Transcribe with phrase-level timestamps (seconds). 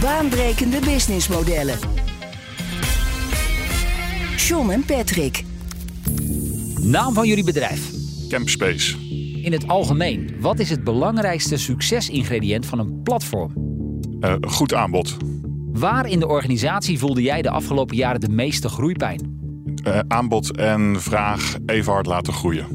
[0.00, 1.78] Baanbrekende businessmodellen.
[4.36, 5.44] John en Patrick.
[6.80, 7.90] Naam van jullie bedrijf.
[8.28, 8.96] Campspace.
[9.42, 13.52] In het algemeen, wat is het belangrijkste succesingrediënt van een platform?
[14.20, 15.16] Uh, goed aanbod.
[15.72, 19.40] Waar in de organisatie voelde jij de afgelopen jaren de meeste groeipijn?
[19.86, 22.66] Uh, aanbod en vraag even hard laten groeien.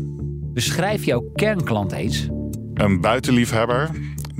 [0.53, 2.27] Beschrijf jouw kernklant eens.
[2.73, 3.89] Een buitenliefhebber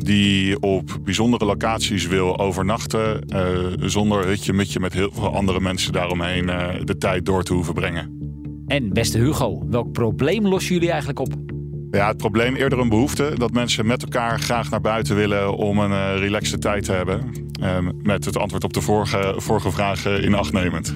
[0.06, 3.26] die op bijzondere locaties wil overnachten...
[3.30, 7.74] Uh, zonder hutje-mutje met heel veel andere mensen daaromheen uh, de tijd door te hoeven
[7.74, 8.20] brengen.
[8.68, 11.34] En beste Hugo, welk probleem lossen jullie eigenlijk op?
[11.92, 15.80] Ja, het probleem eerder een behoefte dat mensen met elkaar graag naar buiten willen om
[15.80, 17.32] een uh, relaxte tijd te hebben.
[18.02, 20.96] met het antwoord op de vorige, vorige vraag in acht nemend.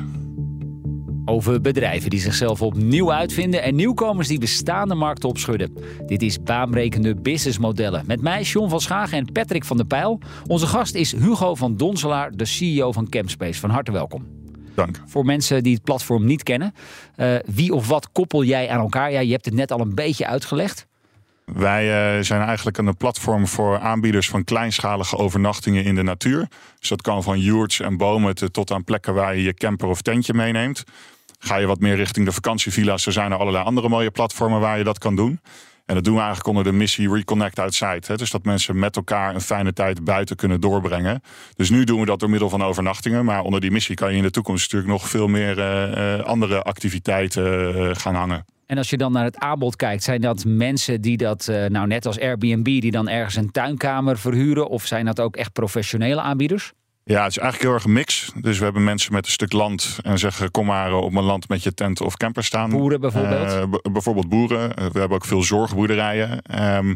[1.25, 5.77] Over bedrijven die zichzelf opnieuw uitvinden en nieuwkomers die bestaande markten opschudden.
[6.05, 8.03] Dit is baanbrekende businessmodellen.
[8.07, 10.19] Met mij John van Schagen en Patrick van der Pijl.
[10.47, 13.59] Onze gast is Hugo van Donselaar, de CEO van Campspace.
[13.59, 14.25] Van harte welkom.
[14.75, 15.01] Dank.
[15.05, 16.73] Voor mensen die het platform niet kennen,
[17.17, 19.11] uh, wie of wat koppel jij aan elkaar?
[19.11, 20.87] Ja, je hebt het net al een beetje uitgelegd.
[21.45, 26.47] Wij uh, zijn eigenlijk een platform voor aanbieders van kleinschalige overnachtingen in de natuur.
[26.79, 30.01] Dus dat kan van yurts en bomen tot aan plekken waar je je camper of
[30.01, 30.83] tentje meeneemt.
[31.39, 34.77] Ga je wat meer richting de vakantievilla's, er zijn er allerlei andere mooie platformen waar
[34.77, 35.39] je dat kan doen.
[35.85, 38.01] En dat doen we eigenlijk onder de missie Reconnect Outside.
[38.05, 38.15] Hè?
[38.15, 41.21] Dus dat mensen met elkaar een fijne tijd buiten kunnen doorbrengen.
[41.55, 43.25] Dus nu doen we dat door middel van overnachtingen.
[43.25, 46.61] Maar onder die missie kan je in de toekomst natuurlijk nog veel meer uh, andere
[46.61, 48.45] activiteiten uh, gaan hangen.
[48.65, 52.05] En als je dan naar het aanbod kijkt, zijn dat mensen die dat, nou net
[52.05, 54.67] als Airbnb, die dan ergens een tuinkamer verhuren?
[54.67, 56.73] Of zijn dat ook echt professionele aanbieders?
[57.07, 58.31] Ja, het is eigenlijk heel erg een mix.
[58.41, 61.49] Dus we hebben mensen met een stuk land en zeggen: kom maar op mijn land
[61.49, 62.69] met je tent of camper staan.
[62.69, 63.53] Boeren bijvoorbeeld?
[63.53, 64.69] Uh, b- bijvoorbeeld boeren.
[64.69, 66.41] Uh, we hebben ook veel zorgboerderijen.
[66.77, 66.95] Um,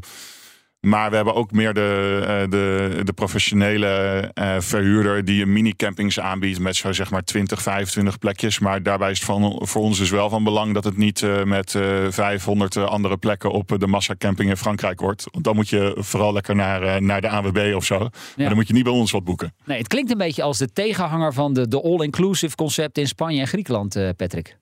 [0.80, 6.60] maar we hebben ook meer de, uh, de, de professionele verhuurder die een mini-campings aanbiedt
[6.60, 8.60] met zo zeg maar 20, 25 plekjes.
[8.60, 11.76] Maar daarbij is het van, voor ons dus wel van belang dat het niet met
[12.10, 15.28] 500 andere plekken op de massacamping in Frankrijk wordt.
[15.32, 17.98] Want dan moet je vooral lekker naar, naar de AWB of zo.
[18.00, 18.10] Ja.
[18.36, 19.54] Maar dan moet je niet bij ons wat boeken.
[19.66, 23.42] Nee, het klinkt een beetje als de tegenhanger van de, de all-inclusive concept in Spanje
[23.42, 24.58] en Griekenland, Patrick.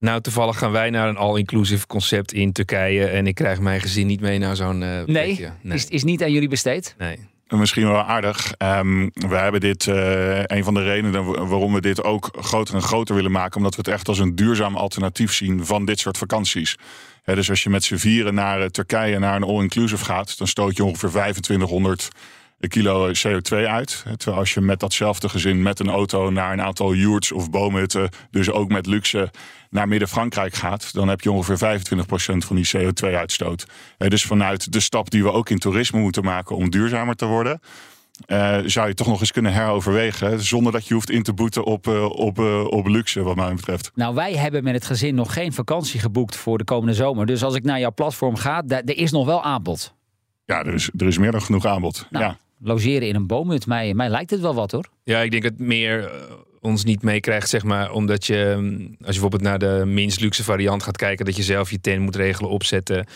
[0.00, 3.06] Nou, toevallig gaan wij naar een all-inclusive concept in Turkije.
[3.06, 6.22] En ik krijg mijn gezin niet mee naar zo'n uh, nee, nee, Is, is niet
[6.22, 6.94] aan jullie besteed?
[6.98, 7.18] Nee.
[7.48, 8.54] Misschien wel aardig.
[8.58, 12.82] Um, we hebben dit, uh, een van de redenen waarom we dit ook groter en
[12.82, 13.56] groter willen maken.
[13.56, 16.76] Omdat we het echt als een duurzaam alternatief zien van dit soort vakanties.
[17.22, 20.46] He, dus als je met z'n vieren naar uh, Turkije naar een all-inclusive gaat, dan
[20.46, 22.08] stoot je ongeveer 2500
[22.68, 24.04] kilo CO2 uit.
[24.16, 28.08] Terwijl als je met datzelfde gezin met een auto naar een aantal yurts of boomhutten,
[28.30, 29.30] dus ook met luxe,
[29.70, 33.66] naar Midden-Frankrijk gaat, dan heb je ongeveer 25% van die CO2-uitstoot.
[33.98, 37.60] Dus vanuit de stap die we ook in toerisme moeten maken om duurzamer te worden.
[38.26, 40.40] Uh, zou je toch nog eens kunnen heroverwegen.
[40.40, 43.54] Zonder dat je hoeft in te boeten op, uh, op, uh, op luxe, wat mij
[43.54, 43.90] betreft.
[43.94, 47.26] Nou, wij hebben met het gezin nog geen vakantie geboekt voor de komende zomer.
[47.26, 49.94] Dus als ik naar jouw platform ga, er is nog wel aanbod.
[50.44, 52.06] Ja, er is, er is meer dan genoeg aanbod.
[52.10, 52.36] Nou, ja.
[52.62, 54.88] Logeren in een boomhut, mij, mij lijkt het wel wat hoor.
[55.04, 56.10] Ja, ik denk dat meer
[56.60, 58.54] ons niet meekrijgt, zeg maar, omdat je,
[58.90, 62.02] als je bijvoorbeeld naar de minst luxe variant gaat kijken, dat je zelf je tent
[62.02, 63.06] moet regelen, opzetten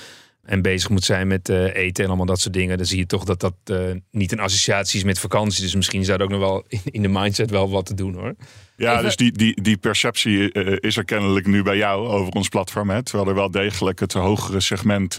[0.44, 3.06] en bezig moet zijn met uh, eten en allemaal dat soort dingen, dan zie je
[3.06, 3.78] toch dat dat uh,
[4.10, 5.62] niet een associatie is met vakantie.
[5.62, 8.14] Dus misschien is daar ook nog wel in, in de mindset wel wat te doen
[8.14, 8.34] hoor.
[8.76, 9.04] Ja, Even...
[9.04, 12.90] dus die, die, die perceptie uh, is er kennelijk nu bij jou over ons platform.
[12.90, 13.02] Hè?
[13.02, 15.18] Terwijl er wel degelijk het hogere segment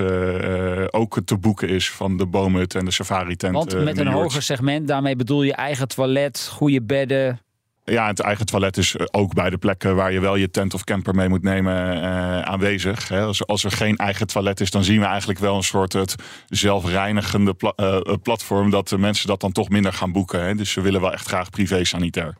[0.89, 3.53] ook te boeken is van de boomhut en de safari tent.
[3.53, 7.39] Want met een hoger segment, daarmee bedoel je eigen toilet, goede bedden,
[7.85, 10.83] ja, het eigen toilet is ook bij de plekken waar je wel je tent of
[10.83, 13.11] camper mee moet nemen uh, aanwezig.
[13.45, 16.15] Als, er geen eigen toilet is, dan zien we eigenlijk wel een soort het
[16.47, 20.57] zelfreinigende uh, platform dat de mensen dat dan toch minder gaan boeken.
[20.57, 22.35] Dus ze willen wel echt graag privé sanitair.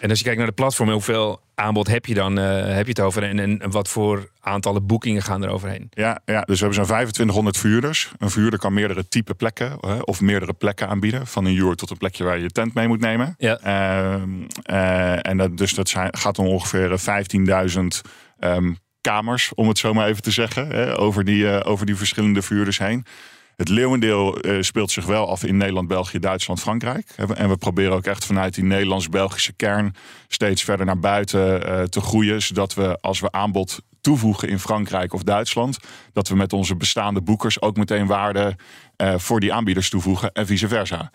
[0.00, 2.38] En als je kijkt naar de platform, hoeveel aanbod heb je dan?
[2.38, 5.86] Uh, heb je het over en, en, wat voor aantallen boekingen gaan er overheen?
[5.90, 8.12] Ja, ja, dus we hebben zo'n 2500 verhuurders.
[8.18, 11.26] Een verhuurder kan meerdere type plekken uh, of meerdere plekken aanbieden.
[11.26, 13.34] Van een uur tot een plekje waar je je tent mee moet nemen.
[13.38, 13.60] Ja.
[14.70, 17.00] Uh, en dat, dus dat zijn, gaat om ongeveer
[17.70, 17.80] 15.000
[18.38, 20.96] um, kamers, om het zo maar even te zeggen.
[20.96, 23.04] Over, die, over die verschillende verhuurders heen.
[23.60, 27.14] Het leeuwendeel eh, speelt zich wel af in Nederland, België, Duitsland, Frankrijk.
[27.34, 29.94] En we proberen ook echt vanuit die Nederlands-Belgische kern
[30.28, 32.42] steeds verder naar buiten eh, te groeien.
[32.42, 35.78] Zodat we als we aanbod toevoegen in Frankrijk of Duitsland,
[36.12, 38.56] dat we met onze bestaande boekers ook meteen waarde
[38.96, 41.10] eh, voor die aanbieders toevoegen en vice versa.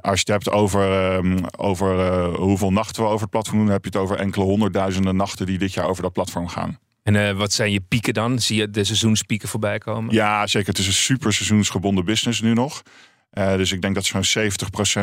[0.00, 3.84] Als je het hebt over, um, over hoeveel nachten we over het platform doen, heb
[3.84, 6.78] je het over enkele honderdduizenden nachten die dit jaar over dat platform gaan.
[7.08, 8.38] En uh, wat zijn je pieken dan?
[8.38, 10.14] Zie je de seizoenspieken voorbij komen?
[10.14, 10.68] Ja, zeker.
[10.68, 12.82] Het is een super seizoensgebonden business nu nog.
[13.30, 14.50] dus ik denk dat zo'n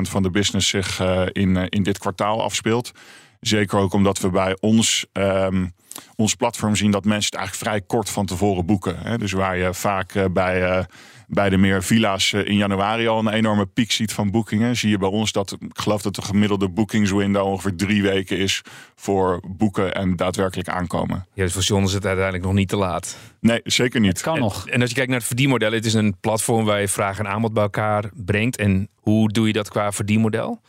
[0.08, 1.00] 70% van de business zich
[1.32, 2.92] in, in dit kwartaal afspeelt.
[3.40, 5.74] Zeker ook omdat we bij ons, um,
[6.16, 8.98] ons platform zien dat mensen het eigenlijk vrij kort van tevoren boeken.
[9.00, 9.18] Hè?
[9.18, 10.86] Dus waar je vaak bij
[11.28, 14.76] bij de meer villa's eh, in januari al een enorme piek ziet van boekingen.
[14.76, 18.62] Zie je bij ons dat, ik geloof dat de gemiddelde boekingswindow ongeveer drie weken is
[18.96, 21.26] voor boeken en daadwerkelijk aankomen.
[21.34, 23.18] Ja, dus voor John is het uiteindelijk nog niet te laat.
[23.40, 24.12] Nee, zeker niet.
[24.12, 24.68] Het kan nog.
[24.68, 27.28] En als je kijkt naar het verdienmodel, het is een platform waar je vraag en
[27.28, 28.58] aanbod bij elkaar brengt.
[28.58, 30.62] En hoe doe je dat qua verdienmodel?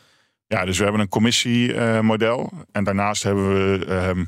[0.47, 2.51] Ja, dus we hebben een commissiemodel.
[2.71, 4.25] en daarnaast hebben we ehm,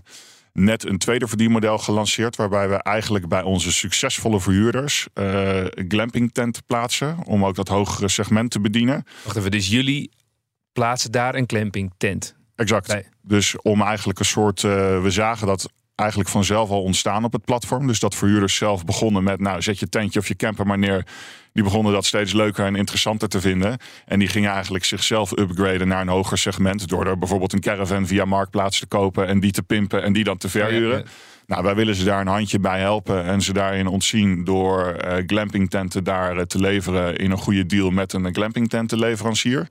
[0.54, 2.36] net een tweede verdienmodel gelanceerd.
[2.36, 7.18] Waarbij we eigenlijk bij onze succesvolle verhuurders uh, glamping tent plaatsen.
[7.25, 9.04] Om ook dat hogere segment te bedienen.
[9.24, 10.12] Wacht even, dus jullie
[10.74, 12.36] plaatsen daar een glamping tent?
[12.56, 12.96] Exact.
[13.22, 14.63] Dus om eigenlijk een soort.
[14.63, 15.69] Uh, we zagen dat
[16.00, 17.88] eigenlijk vanzelf al ontstaan op het platform.
[17.88, 21.06] Dus dat verhuurders zelf begonnen met, nou, zet je tentje of je camper maar neer.
[21.54, 23.78] Die begonnen dat steeds leuker en interessanter te vinden.
[24.06, 26.88] En die gingen eigenlijk zichzelf upgraden naar een hoger segment.
[26.88, 30.24] Door er bijvoorbeeld een caravan via Marktplaats te kopen en die te pimpen en die
[30.24, 31.06] dan te verhuren.
[31.48, 35.13] Nou, wij willen ze daar een handje bij helpen en ze daarin ontzien door uh,
[35.25, 39.68] glamping tenten daar uh, te leveren in een goede deal met een glamping tentenleverancier.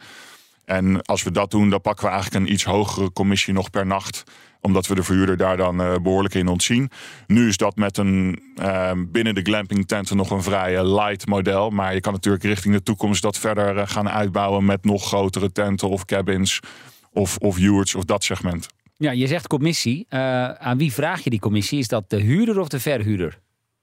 [0.69, 3.87] En als we dat doen, dan pakken we eigenlijk een iets hogere commissie nog per
[3.87, 4.25] nacht
[4.61, 6.91] omdat we de verhuurder daar dan uh, behoorlijk in ontzien.
[7.27, 11.71] Nu is dat met een uh, binnen de glamping tenten nog een vrij light model.
[11.71, 15.53] Maar je kan natuurlijk richting de toekomst dat verder uh, gaan uitbouwen met nog grotere
[15.53, 16.61] tenten of cabins
[17.13, 18.67] of, of yurts of dat segment.
[18.97, 20.07] Ja, je zegt commissie.
[20.59, 21.79] Aan wie vraag je die commissie?
[21.79, 23.39] Is dat de huurder of de verhuurder?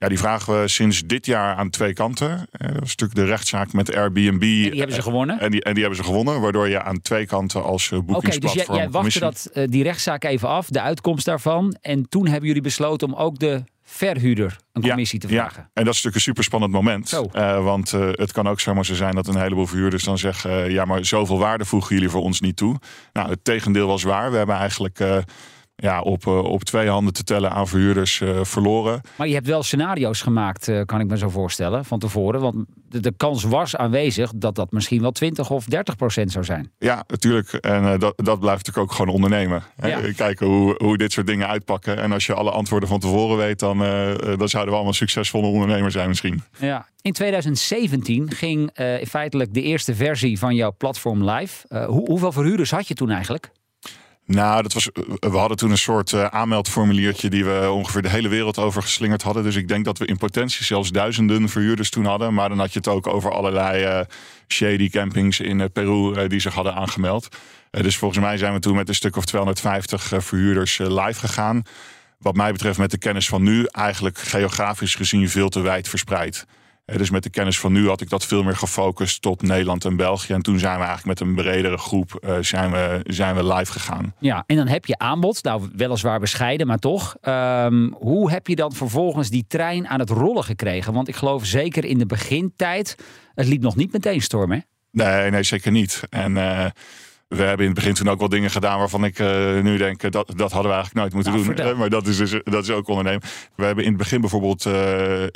[0.05, 2.47] Ja, die vragen we sinds dit jaar aan twee kanten.
[2.51, 4.31] Dat is natuurlijk de rechtszaak met Airbnb.
[4.31, 5.39] En die hebben ze gewonnen?
[5.39, 8.45] En die, en die hebben ze gewonnen, waardoor je aan twee kanten als boekingsplatform...
[8.45, 11.77] Oké, dus jij, jij wachtte dat, uh, die rechtszaak even af, de uitkomst daarvan.
[11.81, 15.61] En toen hebben jullie besloten om ook de verhuurder een commissie ja, te vragen.
[15.61, 17.21] Ja, en dat is natuurlijk een super spannend moment.
[17.35, 20.71] Uh, want uh, het kan ook zomaar zo zijn dat een heleboel verhuurders dan zeggen...
[20.71, 22.79] Ja, maar zoveel waarde voegen jullie voor ons niet toe.
[23.13, 24.31] Nou, het tegendeel was waar.
[24.31, 24.99] We hebben eigenlijk
[25.75, 29.01] ja, op, uh, op twee handen te tellen aan verhuurders uh, verloren.
[29.17, 32.41] Maar je hebt wel scenario's gemaakt, uh, kan ik me zo voorstellen, van tevoren.
[32.41, 32.55] Want
[32.89, 36.71] de, de, kans was aanwezig dat dat misschien wel 20 of 30 procent zou zijn.
[36.77, 37.53] Ja, natuurlijk.
[37.53, 39.63] En dat, dat blijft natuurlijk ook gewoon ondernemen.
[39.81, 39.99] Ja.
[40.15, 41.97] Kijken hoe, hoe dit soort dingen uitpakken.
[41.97, 43.77] En als je alle antwoorden van tevoren weet, dan,
[44.37, 46.43] dan zouden we allemaal succesvolle ondernemers zijn misschien.
[46.59, 46.87] Ja.
[47.01, 48.69] In 2017 ging
[49.07, 51.85] feitelijk de eerste versie van jouw platform live.
[51.87, 53.51] Hoe, hoeveel verhuurders had je toen eigenlijk?
[54.25, 54.89] Nou, dat was,
[55.19, 59.21] we hadden toen een soort uh, aanmeldformuliertje die we ongeveer de hele wereld over geslingerd
[59.21, 59.43] hadden.
[59.43, 62.33] Dus ik denk dat we in potentie zelfs duizenden verhuurders toen hadden.
[62.33, 64.05] Maar dan had je het ook over allerlei uh,
[64.47, 67.27] shady campings in uh, Peru die zich hadden aangemeld.
[67.71, 71.63] dus volgens mij zijn we toen met een stuk of 250 verhuurders live gegaan.
[72.19, 76.45] Wat mij betreft met de kennis van nu eigenlijk geografisch gezien veel te wijd verspreid.
[76.85, 79.95] Dus met de kennis van nu had ik dat veel meer gefocust op Nederland en
[79.95, 80.33] België.
[80.33, 83.71] En toen zijn we eigenlijk met een bredere groep uh, zijn we, zijn we live
[83.71, 84.13] gegaan.
[84.19, 85.43] Ja, en dan heb je aanbod.
[85.43, 87.15] Nou, weliswaar bescheiden, maar toch.
[87.21, 90.93] Um, hoe heb je dan vervolgens die trein aan het rollen gekregen?
[90.93, 92.95] Want ik geloof zeker in de begintijd,
[93.35, 94.59] het liep nog niet meteen storm, hè?
[94.91, 96.03] Nee, nee, zeker niet.
[96.09, 96.35] En...
[96.35, 96.65] Uh,
[97.27, 100.03] we hebben in het begin toen ook wel dingen gedaan waarvan ik uh, nu denk
[100.03, 101.73] uh, dat dat hadden we eigenlijk nooit moeten nou, doen.
[101.73, 103.21] Uh, maar dat is, dus, dat is ook ondernemen.
[103.55, 104.67] We hebben in het begin bijvoorbeeld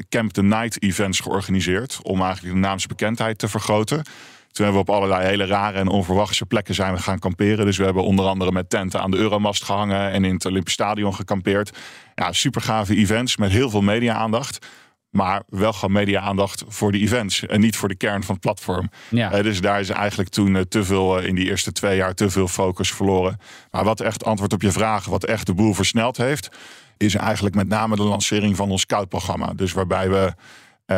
[0.10, 4.04] Camp the Night events georganiseerd om eigenlijk de naamsbekendheid te vergroten.
[4.52, 7.66] Toen hebben we op allerlei hele rare en onverwachte plekken zijn we gaan kamperen.
[7.66, 10.74] Dus we hebben onder andere met tenten aan de Euromast gehangen en in het Olympisch
[10.74, 11.78] Stadion gekampeerd.
[12.16, 14.68] Ja, super gave events met heel veel media-aandacht.
[15.10, 18.90] Maar wel gewoon media-aandacht voor de events en niet voor de kern van het platform.
[19.10, 19.38] Ja.
[19.38, 22.14] Uh, dus daar is eigenlijk toen uh, te veel uh, in die eerste twee jaar
[22.14, 23.40] te veel focus verloren.
[23.72, 26.50] Maar wat echt antwoord op je vraag, wat echt de boel versneld heeft,
[26.98, 29.54] is eigenlijk met name de lancering van ons Scout-programma.
[29.56, 30.34] Dus waarbij we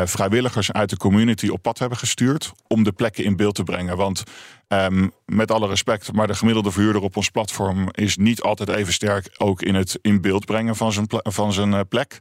[0.06, 3.98] vrijwilligers uit de community op pad hebben gestuurd om de plekken in beeld te brengen.
[3.98, 4.24] Want
[4.68, 8.94] um, met alle respect, maar de gemiddelde verhuurder op ons platform is niet altijd even
[8.94, 12.20] sterk ook in het in beeld brengen van zijn, van zijn plek.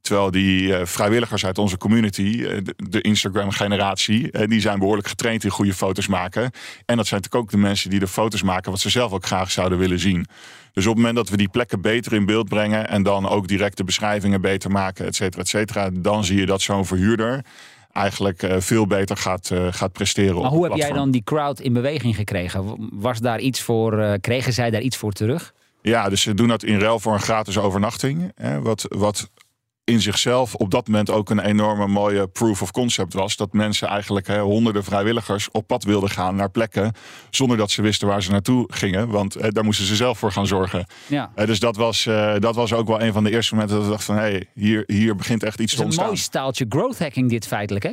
[0.00, 5.44] Terwijl die uh, vrijwilligers uit onze community, uh, de, Instagram-generatie, uh, die zijn behoorlijk getraind
[5.44, 6.42] in goede foto's maken.
[6.42, 9.26] En dat zijn natuurlijk ook de mensen die de foto's maken wat ze zelf ook
[9.26, 10.26] graag zouden willen zien.
[10.72, 13.48] Dus op het moment dat we die plekken beter in beeld brengen en dan ook
[13.48, 17.44] direct de beschrijvingen beter maken, et cetera, et cetera, dan zie je dat zo'n verhuurder
[17.92, 20.34] eigenlijk eh, veel beter gaat, eh, gaat presteren.
[20.34, 22.88] Maar op hoe heb jij dan die crowd in beweging gekregen?
[22.92, 25.54] Was daar iets voor, eh, kregen zij daar iets voor terug?
[25.82, 28.32] Ja, dus ze doen dat in ruil voor een gratis overnachting.
[28.34, 29.30] Hè, wat, wat
[29.90, 33.36] in zichzelf op dat moment ook een enorme mooie proof of concept was.
[33.36, 36.92] Dat mensen eigenlijk hè, honderden vrijwilligers op pad wilden gaan naar plekken.
[37.30, 39.08] zonder dat ze wisten waar ze naartoe gingen.
[39.08, 40.86] Want hè, daar moesten ze zelf voor gaan zorgen.
[41.06, 41.30] Ja.
[41.34, 43.86] Eh, dus dat was, eh, dat was ook wel een van de eerste momenten dat
[43.86, 44.14] ik dacht van...
[44.14, 46.06] hé, hey, hier, hier begint echt iets Het te is een ontstaan.
[46.06, 47.92] mooi staaltje growth hacking dit feitelijk, hè?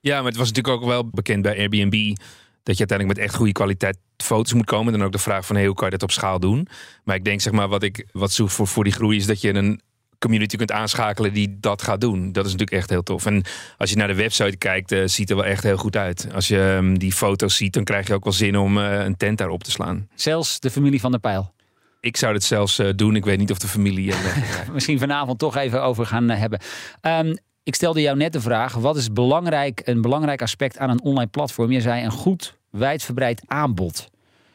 [0.00, 2.16] Ja, maar het was natuurlijk ook wel bekend bij Airbnb
[2.62, 4.92] dat je uiteindelijk met echt goede kwaliteit foto's moet komen.
[4.92, 6.68] En dan ook de vraag van hey, hoe kan je dat op schaal doen?
[7.04, 9.40] Maar ik denk zeg maar wat ik wat zoek voor, voor die groei is dat
[9.40, 9.80] je een
[10.22, 12.32] community kunt aanschakelen die dat gaat doen.
[12.32, 13.26] Dat is natuurlijk echt heel tof.
[13.26, 13.42] En
[13.78, 16.28] als je naar de website kijkt, eh, ziet er wel echt heel goed uit.
[16.34, 19.16] Als je ehm, die foto's ziet, dan krijg je ook wel zin om eh, een
[19.16, 20.08] tent daar op te slaan.
[20.14, 21.52] Zelfs de familie van der Pijl.
[22.00, 23.16] Ik zou dit zelfs eh, doen.
[23.16, 24.12] Ik weet niet of de familie.
[24.72, 26.60] Misschien vanavond toch even over gaan hebben.
[27.00, 31.02] Ehm, ik stelde jou net de vraag: wat is belangrijk, een belangrijk aspect aan een
[31.02, 31.70] online platform?
[31.70, 34.10] Je zei een goed wijdverbreid aanbod.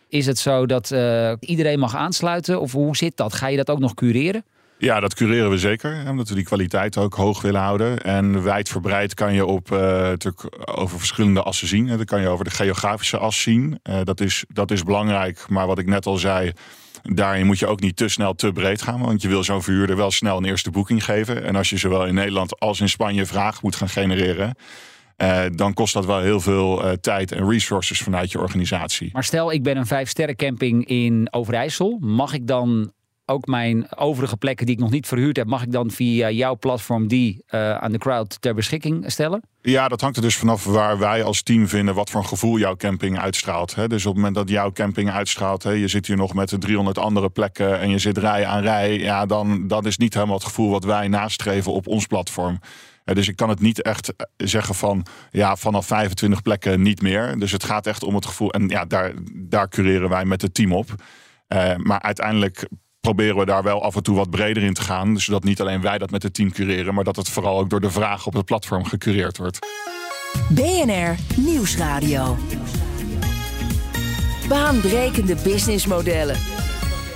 [0.10, 0.96] Is het zo dat
[1.40, 2.62] iedereen mag aansluiten?
[2.62, 3.34] Of hoe zit dat?
[3.34, 4.44] Ga je dat ook nog cureren?
[4.80, 6.04] Ja, dat cureren we zeker.
[6.10, 8.02] Omdat we die kwaliteit ook hoog willen houden.
[8.04, 11.88] En wijdverbreid kan je op, eh, natuurlijk over verschillende assen zien.
[11.88, 13.80] Dan kan je over de geografische as zien.
[13.84, 15.50] Eh, dat, is, dat is belangrijk.
[15.50, 16.52] Maar wat ik net al zei,
[17.04, 19.00] daarin moet je ook niet te snel te breed gaan.
[19.02, 21.44] Want je wil zo'n verhuurder wel snel een eerste boeking geven.
[21.44, 24.56] En als je zowel in Nederland als in Spanje vraag moet gaan genereren...
[25.16, 29.10] eh, dan kost dat wel heel veel tijd en resources vanuit je organisatie.
[29.14, 31.98] Maar stel, ik ben een vijf sterren camping in Overijssel.
[32.00, 32.92] Mag ik dan
[33.30, 36.58] ook mijn overige plekken die ik nog niet verhuurd heb, mag ik dan via jouw
[36.58, 39.42] platform die eh, aan de crowd ter beschikking stellen?
[39.62, 42.58] Ja, dat hangt er dus vanaf waar wij als team vinden wat voor een gevoel
[42.58, 43.76] jouw camping uitstraalt.
[43.76, 43.88] Hè.
[43.88, 46.58] Dus op het moment dat jouw camping uitstraalt, hè, je zit hier nog met de
[46.58, 50.36] 300 andere plekken en je zit rij aan rij, ja, dan dat is niet helemaal
[50.36, 52.60] het gevoel wat wij nastreven op ons platform.
[53.04, 57.40] Dus ik kan het niet echt eh, zeggen van ja, vanaf 25 plekken niet meer.
[57.40, 58.52] Dus het gaat echt om het gevoel.
[58.52, 60.96] En ja, daar, daar cureren wij met het team op.
[61.48, 62.68] Eh, maar uiteindelijk
[63.14, 65.14] proberen we daar wel af en toe wat breder in te gaan.
[65.14, 67.70] Dus zodat niet alleen wij dat met het team cureren, maar dat het vooral ook
[67.70, 69.60] door de vraag op het platform gecureerd wordt.
[70.50, 72.38] BNR Nieuwsradio.
[74.48, 76.38] Baanbrekende businessmodellen.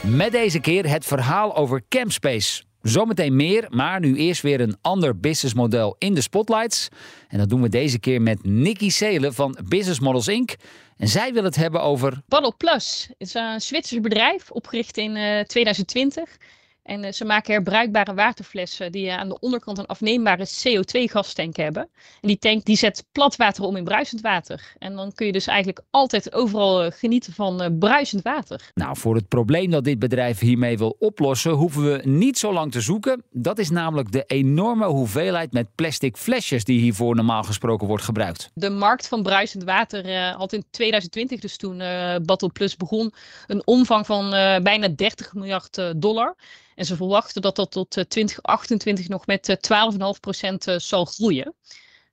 [0.01, 2.63] Met deze keer het verhaal over Campspace.
[2.81, 6.87] Zometeen meer, maar nu eerst weer een ander businessmodel in de spotlights.
[7.27, 10.55] En dat doen we deze keer met Nikki Seelen van Business Models Inc.
[11.01, 15.39] En zij wil het hebben over Paddle Plus is een Zwitsers bedrijf, opgericht in eh,
[15.39, 16.37] 2020.
[16.83, 21.89] En eh, ze maken herbruikbare waterflessen die eh, aan de onderkant een afneembare CO2-gastank hebben.
[22.21, 24.73] En die tank die zet plat water om in bruisend water.
[24.77, 28.71] En dan kun je dus eigenlijk altijd overal eh, genieten van bruisend water.
[28.73, 32.71] Nou, voor het probleem dat dit bedrijf hiermee wil oplossen, hoeven we niet zo lang
[32.71, 33.23] te zoeken.
[33.31, 38.49] Dat is namelijk de enorme hoeveelheid met plastic flesjes die hiervoor normaal gesproken wordt gebruikt.
[38.53, 43.13] De markt van bruisend water had in 2020, dus toen eh Battle Plus begon,
[43.47, 44.29] een omvang van
[44.63, 46.35] bijna 30 miljard dollar.
[46.81, 51.55] En ze verwachten dat dat tot eh, 2028 nog met eh, 12,5% eh, zal groeien.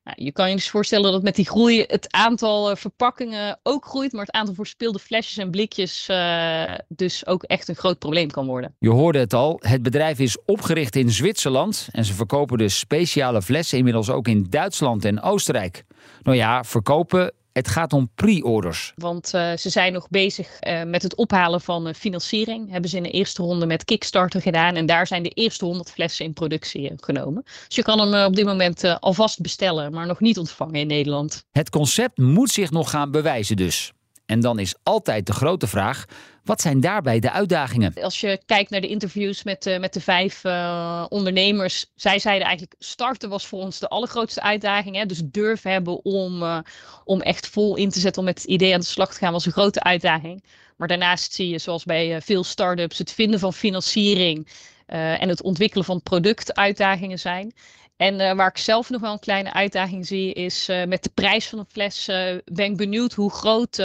[0.03, 3.85] Nou, je kan je dus voorstellen dat met die groei het aantal eh, verpakkingen ook
[3.85, 8.31] groeit, maar het aantal verspilde flesjes en blikjes eh, dus ook echt een groot probleem
[8.31, 8.75] kan worden.
[8.79, 13.41] Je hoorde het al, het bedrijf is opgericht in Zwitserland en ze verkopen dus speciale
[13.41, 15.83] flessen inmiddels ook in Duitsland en Oostenrijk.
[16.23, 18.93] Nou ja, verkopen, het gaat om pre-orders.
[18.95, 22.71] Want eh, ze zijn nog bezig eh, met het ophalen van eh, financiering.
[22.71, 24.75] Hebben ze in de eerste ronde met Kickstarter gedaan.
[24.75, 27.43] En daar zijn de eerste 100 flessen in productie genomen.
[27.43, 31.45] Dus je kan hem op dit moment alvast bestellen, maar nog niet ontvangen in Nederland.
[31.51, 33.93] Het concept moet zich nog gaan bewijzen dus.
[34.29, 36.05] En dan is altijd de grote vraag,
[36.43, 37.93] wat zijn daarbij de uitdagingen?
[37.93, 41.85] Als je kijkt naar de interviews met, eh, met de vijf eh, ondernemers.
[41.95, 44.95] Zij zeiden eigenlijk, starten was voor ons de allergrootste uitdaging.
[44.95, 45.05] Hè?
[45.05, 46.59] Dus durf hebben om, eh,
[47.03, 49.31] om echt vol in te zetten, om met het idee aan de slag te gaan,
[49.31, 50.43] was een grote uitdaging.
[50.77, 54.47] Maar daarnaast zie je, zoals bij veel start-ups, het vinden van financiering
[54.85, 57.53] en het ontwikkelen van product uitdagingen zijn.
[57.99, 61.09] En eh, waar ik zelf nog wel een kleine uitdaging zie, is eh, met de
[61.13, 62.07] prijs van een fles.
[62.07, 63.77] eh, ben ik benieuwd hoe groot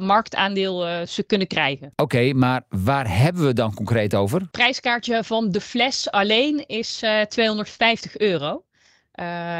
[0.00, 1.92] marktaandeel ze kunnen krijgen.
[1.96, 4.48] Oké, maar waar hebben we dan concreet over?
[4.50, 8.62] prijskaartje van de fles alleen is eh 250 euro.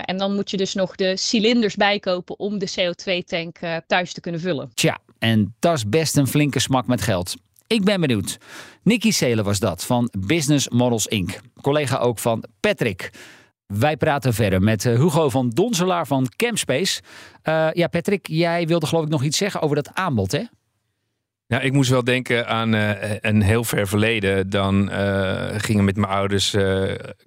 [0.05, 4.21] En dan moet je dus nog de cilinders bijkopen om de CO2-tank eh, thuis te
[4.21, 4.71] kunnen vullen.
[4.75, 7.35] Tja, en dat is best een flinke smak met geld.
[7.67, 8.39] Ik ben benieuwd.
[8.83, 11.41] Nicky Seelen was dat van Business Models Inc.
[11.61, 13.11] Collega ook van Patrick.
[13.79, 17.03] Wij praten verder met eh, Hugo van Donselaar van Campspace.
[17.43, 20.43] Eh, ja, Patrick, jij wilde geloof ik nog iets zeggen over dat aanbod, hè?
[21.47, 24.51] Ja, ik moest wel denken aan eh, een heel ver verleden.
[24.51, 26.57] Dan eh, gingen met mijn ouders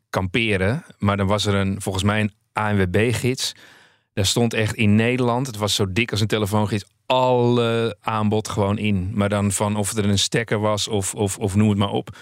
[0.09, 0.83] kamperen.
[0.97, 3.53] Maar dan was er een, volgens mij een ANWB-gids.
[4.13, 8.77] Daar stond echt in Nederland, het was zo dik als een telefoongids, alle aanbod gewoon
[8.77, 9.11] in.
[9.13, 12.17] Maar dan van of er een stekker was of, of, of noem het maar op.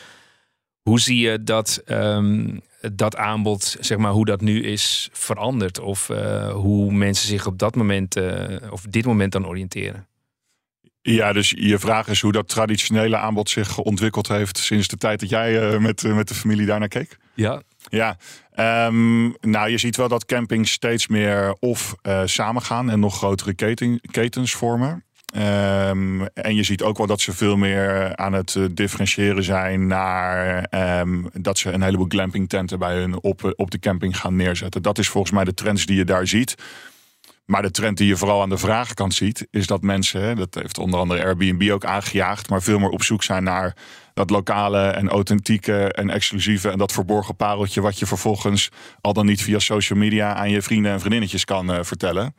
[0.84, 2.58] Hoe zie je dat, ehm,
[2.94, 5.80] dat aanbod, zeg maar, hoe dat nu is veranderd?
[5.80, 10.08] Of uh, hoe mensen zich op dat moment, uh, of dit moment dan oriënteren?
[11.02, 15.20] Ja, dus je vraag is hoe dat traditionele aanbod zich ontwikkeld heeft sinds de tijd
[15.20, 17.18] dat jij uh, met, met de familie daarnaar keek?
[17.34, 17.62] Ja.
[17.90, 18.18] Ja,
[18.88, 24.02] um, nou je ziet wel dat campings steeds meer of samengaan en nog grotere keten,
[24.12, 25.04] ketens vormen.
[25.38, 29.88] Um, en je ziet ook wel dat ze veel meer aan het uh, differentiëren zijn
[29.88, 30.66] naar
[31.00, 34.82] um, dat ze een heleboel glamping tenten bij hun op, op de camping gaan neerzetten.
[34.82, 36.56] Dat is volgens mij de trends die je daar ziet.
[37.46, 40.78] Maar de trend die je vooral aan de vragenkant ziet, is dat mensen, dat heeft
[40.78, 43.76] onder andere Airbnb ook aangejaagd, maar veel meer op zoek zijn naar
[44.14, 48.70] dat lokale en authentieke en exclusieve en dat verborgen pareltje wat je vervolgens
[49.02, 52.36] al dan niet via social media aan je vrienden en vriendinnetjes kan vertellen.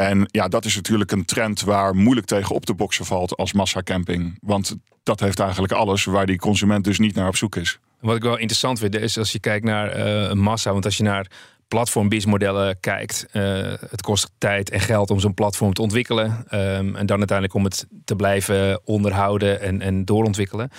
[0.00, 3.52] En ja, dat is natuurlijk een trend waar moeilijk tegen op te boksen valt als
[3.52, 4.38] massacamping.
[4.40, 7.78] Want dat heeft eigenlijk alles waar die consument dus niet naar op zoek is.
[8.00, 10.72] Wat ik wel interessant vind is als je kijkt naar uh, massa.
[10.72, 11.30] Want als je naar
[11.68, 13.42] platform-businessmodellen kijkt, uh,
[13.90, 16.30] het kost tijd en geld om zo'n platform te ontwikkelen.
[16.30, 20.70] Um, en dan uiteindelijk om het te blijven onderhouden en, en doorontwikkelen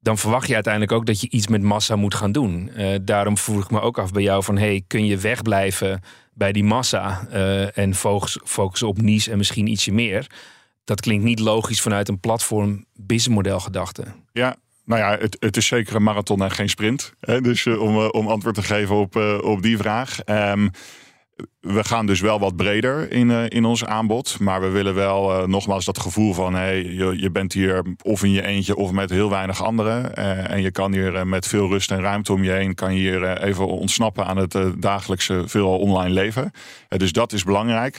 [0.00, 2.70] dan verwacht je uiteindelijk ook dat je iets met massa moet gaan doen.
[2.76, 4.58] Uh, daarom vroeg ik me ook af bij jou van...
[4.58, 6.00] hey, kun je wegblijven
[6.38, 10.26] bij die massa uh, en focus, focussen op niche en misschien ietsje meer?
[10.84, 14.04] Dat klinkt niet logisch vanuit een platform businessmodel gedachte.
[14.32, 17.12] Ja, nou ja, het, het, is zeker een marathon en geen sprint.
[17.20, 17.40] Hè?
[17.40, 20.18] Dus uh, om, om antwoord te geven op, op die vraag...
[20.26, 20.70] Um,
[21.60, 24.38] we gaan dus wel wat breder in, uh, in ons aanbod.
[24.40, 26.54] Maar we willen wel uh, nogmaals dat gevoel van...
[26.54, 30.12] Hey, je, je bent hier of in je eentje of met heel weinig anderen.
[30.18, 32.74] Uh, en je kan hier met veel rust en ruimte om je heen...
[32.74, 36.52] kan je hier even ontsnappen aan het dagelijkse veelal online leven.
[36.88, 37.98] dus dat is belangrijk.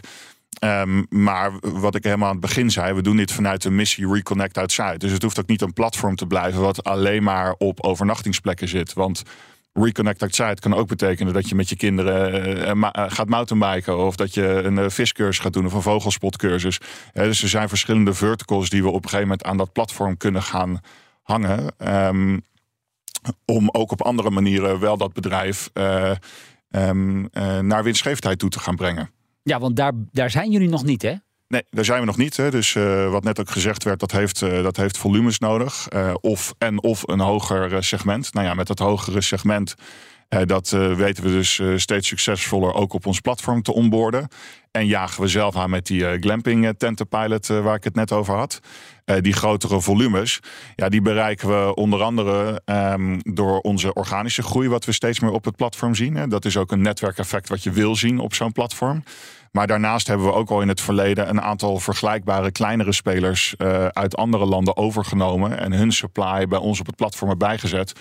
[0.63, 4.13] Um, maar wat ik helemaal aan het begin zei, we doen dit vanuit de missie
[4.13, 4.99] Reconnect Zuid.
[4.99, 8.93] Dus het hoeft ook niet een platform te blijven wat alleen maar op overnachtingsplekken zit.
[8.93, 9.23] Want
[9.83, 13.97] Reconnect Outside kan ook betekenen dat je met je kinderen uh, gaat mountainbiken.
[13.97, 16.79] Of dat je een viscursus gaat doen of een vogelspotcursus.
[17.13, 20.43] dus er zijn verschillende verticals die we op een gegeven moment aan dat platform kunnen
[20.43, 20.79] gaan
[21.23, 21.73] hangen.
[21.77, 22.41] Um,
[23.45, 25.69] om ook op andere manieren wel dat bedrijf
[26.69, 27.29] um,
[27.61, 29.09] naar winstgevendheid toe te gaan brengen.
[29.43, 31.13] Ja, want daar, daar zijn jullie nog niet, hè?
[31.49, 32.37] Nee, daar zijn we nog niet.
[32.37, 32.51] Hè.
[32.51, 35.87] Dus uh, wat net ook gezegd werd, dat heeft, uh, dat heeft volumes nodig.
[35.93, 38.33] Uh, of, en of een hoger segment.
[38.33, 39.75] Nou ja, met dat hogere segment,
[40.45, 44.27] dat weten we dus steeds succesvoller ook op ons platform te onboorden.
[44.71, 48.59] En jagen we zelf aan met die glamping tentenpilot waar ik het net over had.
[49.21, 50.39] die grotere volumes,
[50.75, 55.31] ja, die bereiken we onder andere um, door onze organische groei, wat we steeds meer
[55.31, 56.15] op het platform zien.
[56.15, 56.27] Hè.
[56.27, 59.03] Dat is ook een netwerkeffect wat je wil zien op zo'n platform.
[59.51, 63.85] Maar daarnaast hebben we ook al in het verleden een aantal vergelijkbare kleinere spelers uh,
[63.85, 67.93] uit andere landen overgenomen en hun supply bij ons op het platform erbij gezet.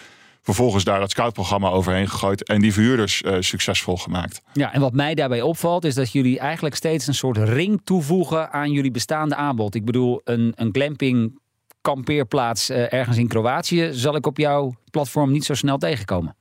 [0.42, 4.40] Vervolgens daar het scoutprogramma overheen gegooid en die verhuurders uh, succesvol gemaakt.
[4.52, 8.52] Ja, en wat mij daarbij opvalt is dat jullie eigenlijk steeds een soort ring toevoegen
[8.52, 9.74] aan jullie bestaande aanbod.
[9.74, 11.38] Ik bedoel, een, een glamping
[11.80, 16.36] kampeerplaats uh, ergens in Kroatië zal ik op jouw platform niet zo snel tegenkomen.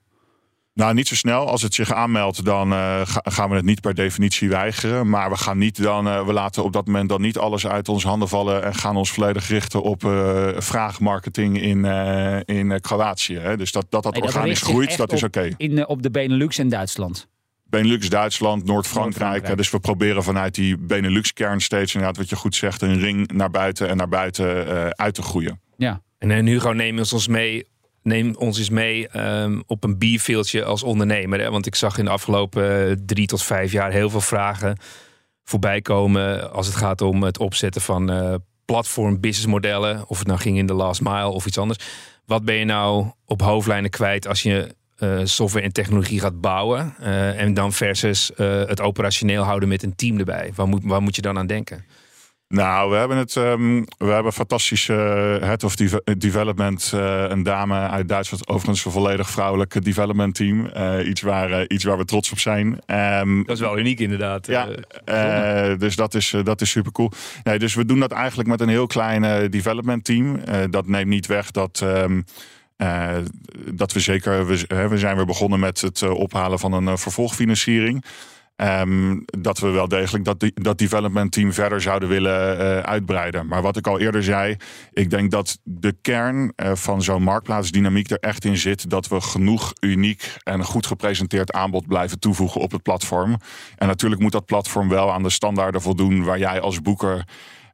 [0.77, 1.47] Nou, niet zo snel.
[1.47, 5.09] Als het zich aanmeldt, dan uh, gaan we het niet per definitie weigeren.
[5.09, 7.89] Maar we gaan niet dan, uh, we laten op dat moment dan niet alles uit
[7.89, 11.85] onze handen vallen en gaan ons volledig richten op uh, vraagmarketing in,
[12.45, 13.37] in Kroatië.
[13.37, 13.57] Hè.
[13.57, 15.55] Dus dat dat, dat nee, organisch dat groeit, dat is oké.
[15.57, 15.81] Okay.
[15.81, 17.27] Op de Benelux en Duitsland.
[17.69, 19.43] Benelux, Duitsland, Noord-Frankrijk.
[19.43, 23.31] Noord dus we proberen vanuit die Benelux-kern steeds, inderdaad, wat je goed zegt, een ring
[23.31, 25.61] naar buiten en naar buiten uit te groeien.
[25.77, 26.01] Ja.
[26.17, 27.67] En nu gewoon nemen we ons mee
[28.07, 31.51] neem ons eens mee um, op een bierveeltje als ondernemer.
[31.51, 34.77] Want ik zag in de afgelopen uh, drie tot vijf jaar heel veel vragen
[35.43, 38.33] voorbij komen als het gaat om het opzetten van uh,
[38.65, 40.07] platform businessmodellen.
[40.07, 41.85] Of het nou ging in de last mile of iets anders.
[42.25, 46.95] Wat ben je nou op hoofdlijnen kwijt als je uh, software en technologie gaat bouwen?
[47.37, 50.51] en dan versus het operationeel houden met een team erbij.
[50.55, 51.85] Waar moet, waar moet je dan aan denken?
[52.49, 53.35] Nou, we hebben het.
[53.35, 54.93] Um, we hebben fantastische
[55.41, 55.75] uh, head of
[56.17, 56.91] development.
[56.95, 60.69] Uh, een dame uit Duitsland, overigens een volledig vrouwelijk development team.
[60.77, 62.67] Uh, iets, waar, iets waar we trots op zijn.
[63.21, 64.47] Um, dat is wel uniek, inderdaad.
[64.47, 64.67] Ja,
[65.75, 67.11] dus dat is, dat is super cool.
[67.43, 70.39] Nee, dus we doen dat eigenlijk met een heel klein development team.
[70.69, 71.81] dat neemt niet weg dat.
[71.83, 72.25] Um,
[73.71, 74.47] dat we zeker.
[74.47, 78.03] We, we zijn weer begonnen met het ophalen van een vervolgfinanciering.
[78.57, 83.47] Ehm, dat we wel degelijk dat, die, dat development team verder zouden willen uh, uitbreiden.
[83.47, 84.55] Maar wat ik al eerder zei,
[84.93, 89.21] ik denk dat de kern uh, van zo'n marktplaatsdynamiek er echt in zit dat we
[89.21, 93.37] genoeg uniek en goed gepresenteerd aanbod blijven toevoegen op het platform.
[93.75, 97.25] En natuurlijk moet dat platform wel aan de standaarden voldoen waar jij als boeker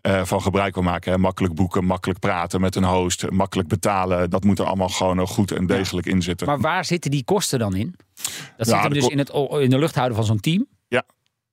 [0.02, 1.12] uh, van gebruik wil maken.
[1.12, 1.18] Hè.
[1.18, 4.30] Makkelijk boeken, makkelijk praten met een host, makkelijk betalen.
[4.30, 6.48] Dat moet er allemaal gewoon goed en degelijk in zitten.
[6.48, 7.96] Maar waar zitten die kosten dan in?
[8.66, 9.32] Dat zit hem dus in, het,
[9.64, 10.68] in de lucht houden van zo'n team?
[10.88, 11.04] Ja.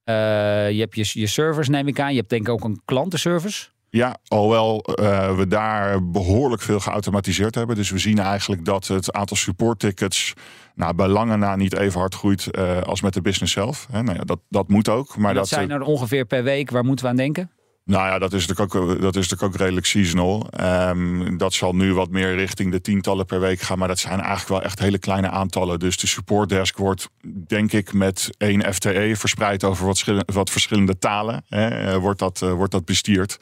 [0.04, 2.12] Uh, je hebt je, je servers, neem ik aan.
[2.12, 3.68] Je hebt denk ik ook een klantenservice.
[3.90, 7.76] Ja, alhoewel uh, we daar behoorlijk veel geautomatiseerd hebben.
[7.76, 10.32] Dus we zien eigenlijk dat het aantal support tickets
[10.74, 13.86] nou, bij lange na niet even hard groeit uh, als met de business zelf.
[13.90, 15.16] He, nou ja, dat, dat moet ook.
[15.16, 16.70] Maar dat, dat zijn er ongeveer per week.
[16.70, 17.50] Waar moeten we aan denken?
[17.90, 20.46] Nou ja, dat is natuurlijk ook, dat is natuurlijk ook redelijk seasonal.
[20.60, 23.78] Um, dat zal nu wat meer richting de tientallen per week gaan.
[23.78, 25.78] Maar dat zijn eigenlijk wel echt hele kleine aantallen.
[25.78, 27.08] Dus de support desk wordt,
[27.46, 29.86] denk ik, met één FTE verspreid over
[30.26, 31.44] wat, verschillende talen.
[31.48, 33.38] Hè, wordt, dat, uh, wordt dat bestierd.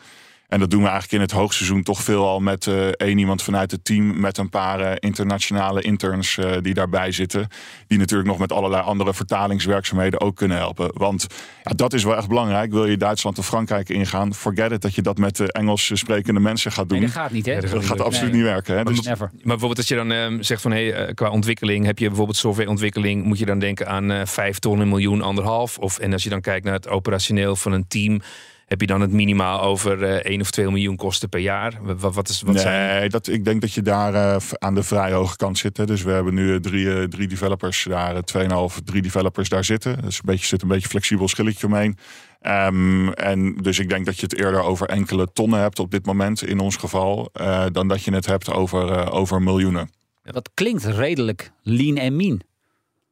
[0.49, 3.43] En dat doen we eigenlijk in het hoogseizoen toch veel al met uh, één iemand
[3.43, 4.21] vanuit het team.
[4.21, 7.49] Met een paar uh, internationale interns uh, die daarbij zitten.
[7.87, 10.91] Die natuurlijk nog met allerlei andere vertalingswerkzaamheden ook kunnen helpen.
[10.95, 11.27] Want
[11.65, 12.73] ja, dat is wel echt belangrijk.
[12.73, 16.41] Wil je Duitsland of Frankrijk ingaan, forget it dat je dat met de Engels sprekende
[16.41, 16.99] mensen gaat doen.
[16.99, 17.53] Nee, dat gaat niet, hè?
[17.53, 18.41] Ja, dat, gaat absoluut nee.
[18.41, 18.77] niet werken.
[18.77, 18.83] Hè?
[18.83, 22.07] Maar, Dus, maar bijvoorbeeld als je dan uh, zegt van hey, qua ontwikkeling heb je
[22.07, 25.79] bijvoorbeeld softwareontwikkeling, moet je dan denken aan vijf ton, een miljoen, anderhalf.
[25.79, 28.21] Of en als je dan kijkt naar het operationeel van een team
[28.69, 31.79] heb je dan het minimaal over uh, 1 of 2 miljoen kosten per jaar?
[31.83, 33.11] Wat, wat is, wat nee, zijn...
[33.11, 35.77] dat, ik denk dat je daar uh, aan de vrij hoge kant zit.
[35.77, 35.87] Hè.
[35.87, 40.03] Dus we hebben nu drie, uh, drie developers daar, 2,5, drie developers daar zitten.
[40.03, 41.97] Dus een beetje, zit een beetje flexibel schilletje omheen.
[42.43, 46.07] Um, en dus ik denk dat je het eerder over enkele tonnen hebt op dit
[46.07, 49.91] moment in ons geval, uh, dan dat je het hebt over, uh, over miljoenen.
[50.23, 52.41] Dat klinkt redelijk lean en mean.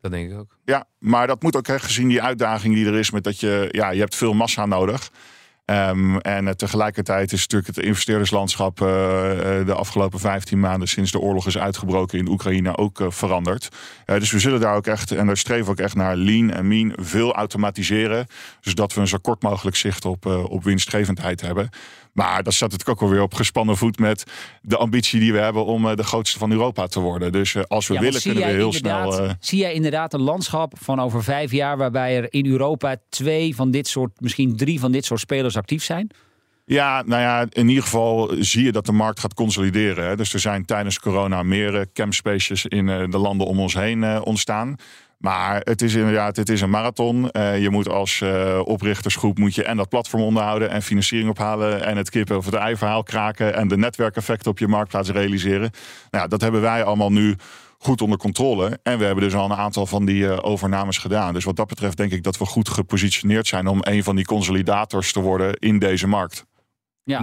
[0.01, 0.59] Dat denk ik ook.
[0.64, 3.69] Ja, maar dat moet ook hè, gezien die uitdaging die er is met dat je,
[3.71, 5.11] ja, je hebt veel massa nodig.
[5.70, 11.12] Um, en uh, tegelijkertijd is natuurlijk het investeerderslandschap uh, uh, de afgelopen 15 maanden sinds
[11.12, 13.68] de oorlog is uitgebroken in Oekraïne ook veranderd.
[14.05, 16.68] dus we zullen daar ook echt, en daar streven we ook echt naar lean en
[16.68, 18.26] mean, veel automatiseren.
[18.61, 21.70] Zodat we een zo kort mogelijk zicht op, op winstgevendheid hebben.
[22.16, 24.24] Maar dat staat natuurlijk ook alweer op gespannen voet met
[24.62, 27.33] de ambitie die we hebben om de grootste van Europa te worden.
[27.33, 29.24] Dus als we ja, willen, kunnen we heel snel.
[29.24, 29.31] Uh...
[29.40, 33.70] Zie jij inderdaad een landschap van over vijf jaar waarbij er in Europa twee van
[33.70, 36.11] dit soort, misschien drie van dit soort spelers actief zijn?
[36.64, 40.09] Ja, nou ja, in ieder geval zie je dat de markt gaat consolideren.
[40.09, 40.16] Hè.
[40.16, 44.76] Dus er zijn tijdens corona meer campspaces in de landen om ons heen ontstaan.
[45.16, 47.29] Maar het is inderdaad, het is een marathon.
[47.33, 51.85] Uh, je moet als uh, oprichtersgroep moet je en dat platform onderhouden en financiering ophalen
[51.85, 55.70] en het kippen of het ei verhaal kraken en de netwerkeffecten op je marktplaats realiseren.
[56.11, 57.37] Nou, ja, dat hebben wij allemaal nu
[57.79, 58.79] goed onder controle.
[58.83, 61.35] En we hebben dus al een aantal van die uh, overnames gedaan.
[61.35, 64.24] Dus wat dat betreft denk ik dat we goed gepositioneerd zijn om een van die
[64.24, 66.46] consolidators te worden in deze markt.
[67.02, 67.18] Ja.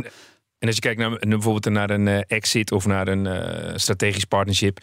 [0.59, 4.79] En als je kijkt naar bijvoorbeeld naar een exit of naar een strategisch partnership.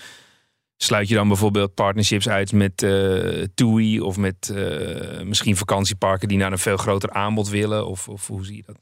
[0.83, 6.39] Sluit je dan bijvoorbeeld partnerships uit met uh, TUI of met uh, misschien vakantieparken die
[6.39, 7.87] naar een veel groter aanbod willen?
[7.87, 8.77] Of, of hoe zie je dat?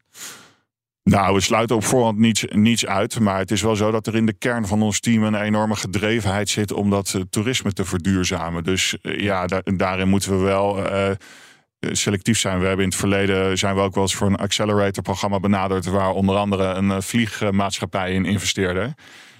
[1.02, 3.20] Nou, we sluiten op voorhand niets, niets uit.
[3.20, 5.76] Maar het is wel zo dat er in de kern van ons team een enorme
[5.76, 8.64] gedrevenheid zit om dat uh, toerisme te verduurzamen.
[8.64, 10.86] Dus ja, da daarin moeten we wel
[11.80, 12.60] selectief zijn.
[12.60, 16.10] We hebben in het verleden zijn we ook wel eens voor een accelerator-programma benaderd, waar
[16.10, 18.94] onder andere een vliegmaatschappij in investeerde.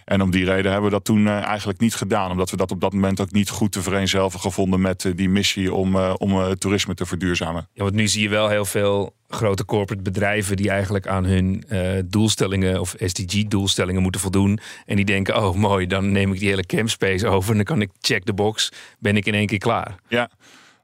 [0.09, 2.31] En om die reden hebben we dat toen uh, eigenlijk niet gedaan.
[2.31, 5.29] Omdat we dat op dat moment ook niet goed te vereenzelvigen vonden met uh, die
[5.29, 7.69] missie om, uh, om toerisme te verduurzamen.
[7.73, 11.65] Ja, want nu zie je wel heel veel grote corporate bedrijven die eigenlijk aan hun
[12.05, 14.59] doelstellingen of SDG-doelstellingen moeten voldoen.
[14.87, 17.81] En die denken: oh mooi, dan neem ik die hele campspace over en dan kan
[17.81, 19.95] ik check the box, ben ik in één keer klaar.
[20.09, 20.31] Ja.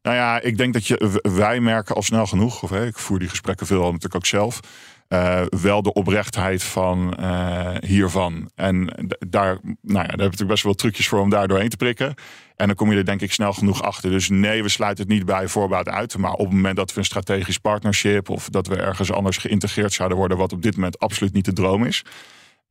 [0.02, 3.18] Nou ja, ik denk dat je, wij merken al snel genoeg, of hè, ik voer
[3.18, 4.60] die gesprekken veel natuurlijk ook zelf.
[5.08, 8.50] Uh, wel de oprechtheid van uh, hiervan.
[8.54, 11.68] En daar, nou ja, daar heb ik natuurlijk best wel trucjes voor om daar doorheen
[11.68, 12.14] te prikken.
[12.56, 14.10] En dan kom je er denk ik snel genoeg achter.
[14.10, 16.16] Dus nee, we sluiten het niet bij voorbaat uit.
[16.18, 19.92] Maar op het moment dat we een strategisch partnership of dat we ergens anders geïntegreerd
[19.92, 22.04] zouden worden, wat op dit moment absoluut niet de droom is.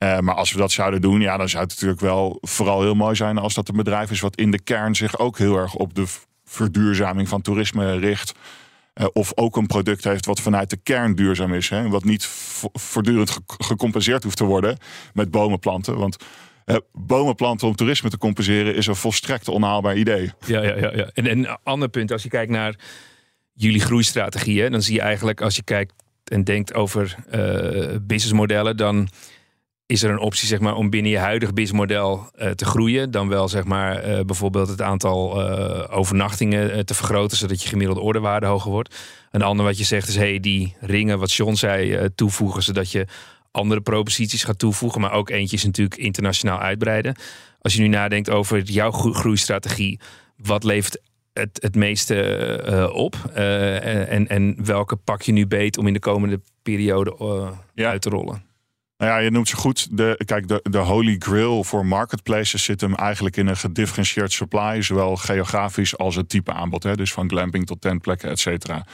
[0.04, 2.96] Uh, maar als we dat zouden doen, ja, dan zou het natuurlijk wel vooral heel
[2.96, 5.76] mooi zijn als dat een bedrijf is wat in de kern zich ook heel erg
[5.76, 6.06] op de
[6.46, 8.34] verduurzaming van toerisme richt.
[9.02, 11.70] Uh, of ook een product heeft wat vanuit de kern duurzaam is.
[11.70, 12.26] Hè, wat niet
[12.74, 14.78] voortdurend ge gecompenseerd hoeft te worden
[15.14, 15.98] met bomenplanten.
[15.98, 16.18] Want
[16.66, 20.32] uh, bomenplanten om toerisme te compenseren is een volstrekt onhaalbaar idee.
[20.46, 20.92] Ja, ja, ja.
[20.96, 21.10] ja.
[21.14, 22.76] En, en een ander punt, als je kijkt naar
[23.54, 29.10] jullie groeistrategieën, dan zie je eigenlijk als je kijkt en denkt over uh, businessmodellen, dan
[29.94, 33.12] is er een optie zeg maar, om binnen je huidig BIS-model uh, te groeien.
[33.12, 38.02] Dan wel zeg maar, uh, bijvoorbeeld het aantal uh, overnachtingen te vergroten, zodat je gemiddelde
[38.02, 38.96] ordewaarde hoger wordt.
[39.32, 43.08] Een ander wat je zegt is, hey, die ringen, wat John zei, toevoegen, zodat je
[43.52, 45.02] andere proposities gaat toevoegen.
[45.02, 47.16] Maar ook eentje is natuurlijk internationaal uitbreiden.
[47.62, 50.00] Als je nu nadenkt over jouw groeistrategie,
[50.38, 51.02] wat levert
[51.34, 53.16] het, het meeste op?
[53.34, 57.16] en, en welke pak je nu beet om in de komende periode
[57.74, 57.90] ja.
[57.90, 58.53] uit te rollen?
[58.98, 59.98] Nou ja, je noemt ze goed.
[59.98, 64.82] De, kijk, de, de holy grail voor marketplaces zit hem eigenlijk in een gedifferentieerd supply,
[64.82, 66.84] zowel geografisch als het type aanbod.
[66.84, 66.96] Hè?
[66.96, 68.86] Dus van glamping tot tentplekken, et cetera.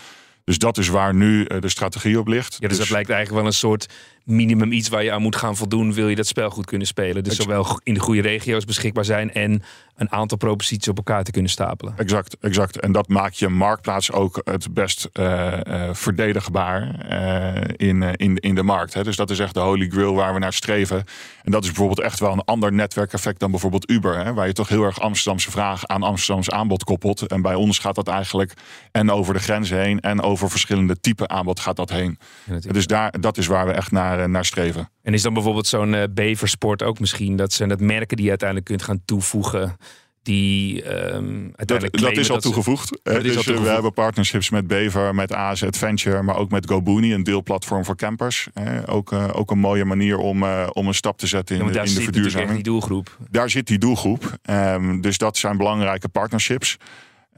[0.43, 2.57] Dus dat is waar nu eh, de strategie op ligt.
[2.59, 3.93] Ja, dus, dus dat lijkt eigenlijk wel een soort
[4.29, 7.23] minimum iets waar je aan moet gaan voldoen, wil je dat spel goed kunnen spelen.
[7.23, 9.63] Dus zowel in de goede regio's beschikbaar zijn en
[9.95, 11.93] een aantal proposities op elkaar te kunnen stapelen.
[11.97, 12.79] Exact, exact.
[12.79, 18.55] En dat maakt je marktplaats ook het best uh, uh, verdedigbaar uh, in, in, in
[18.55, 18.93] de markt.
[18.93, 19.03] Hè.
[19.03, 21.03] Dus dat is echt de holy grail waar we naar streven.
[21.43, 24.25] En dat is bijvoorbeeld echt wel een ander netwerkeffect dan bijvoorbeeld Uber.
[24.25, 27.27] Hè, waar je toch heel erg Amsterdamse vraag aan Amsterdamse aanbod koppelt.
[27.27, 28.53] En bij ons gaat dat eigenlijk
[28.91, 32.19] en over de grenzen heen en over verschillende typen aanbod gaat dat heen.
[32.59, 34.91] dus daar, dat is waar we echt naar, naar streven.
[35.01, 38.29] En is dan bijvoorbeeld zo'n uh, beversport ook misschien dat zijn dat merken die je
[38.29, 39.77] uiteindelijk kunt gaan toevoegen?
[40.23, 42.87] Die um, dat, dat is al toegevoegd.
[42.87, 43.61] Ze, dus, al toegevoegd.
[43.61, 47.95] We hebben partnerships met Bever, met AZ Adventure, maar ook met GoBooney, een deelplatform voor
[47.95, 48.47] campers.
[48.85, 52.01] ook, ook een mooie manier om, om een stap te zetten in, ja, in de
[52.01, 52.53] verduurzaming.
[52.53, 53.17] Die doelgroep.
[53.29, 54.37] Daar zit die doelgroep.
[54.49, 56.77] Um, dus dat zijn belangrijke partnerships.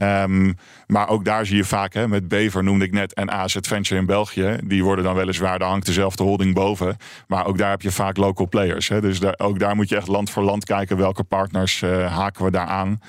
[0.02, 3.56] Um, maar ook daar zie je vaak, hè, met Bever noemde ik net en AZ
[3.60, 4.58] Venture in België.
[4.64, 6.96] Die worden dan weliswaar, daar hangt dezelfde holding boven.
[7.26, 8.88] Maar ook daar heb je vaak local players.
[8.88, 9.00] Hè.
[9.00, 10.96] Dus daar, ook daar moet je echt land voor land kijken.
[10.96, 13.00] Welke partners uh, haken we daar aan?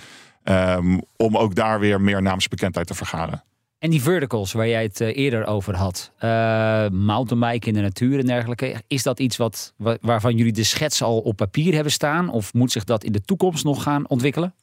[0.44, 3.44] Um, om ook daar weer meer naamsbekendheid te vergaren.
[3.80, 8.20] En die verticals waar jij het uh, eerder over had, uh, mountainbike in de natuur
[8.20, 12.30] en dergelijke, is dat iets wat, waarvan jullie de schets al op papier hebben staan?
[12.30, 14.54] Of moet zich dat in de toekomst nog gaan ontwikkelen?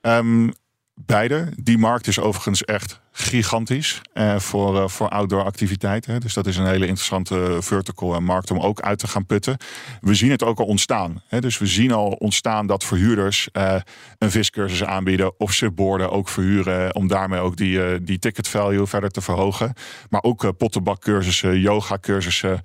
[0.00, 0.52] Um,
[0.94, 1.48] Beide.
[1.56, 6.20] Die markt is overigens echt gigantisch eh, voor, uh, voor outdoor activiteiten.
[6.20, 9.56] Dus dat is een hele interessante vertical en markt om ook uit te gaan putten.
[10.00, 11.22] We zien het ook al ontstaan.
[11.28, 11.40] Hè?
[11.40, 13.74] Dus we zien al ontstaan dat verhuurders uh,
[14.18, 19.10] een viscursus aanbieden of subboarden ook verhuren om daarmee ook die, die ticket value verder
[19.10, 19.72] te verhogen.
[20.10, 22.60] Maar ook pottenbakcursussen, yoga cursussen.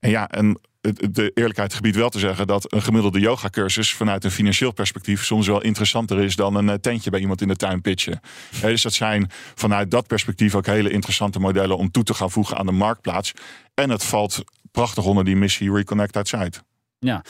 [0.00, 0.60] En ja, en
[0.92, 5.46] de eerlijkheid gebied wel te zeggen dat een gemiddelde yoga-cursus vanuit een financieel perspectief soms
[5.46, 8.20] wel interessanter is dan een eh, tentje bij iemand in de tuin pitchen.
[8.60, 12.56] dus dat zijn vanuit dat perspectief ook hele interessante modellen om toe te gaan voegen
[12.56, 13.32] aan de marktplaats.
[13.74, 16.62] En het valt prachtig onder die missie Reconnect Zuid.
[16.98, 17.24] Ja,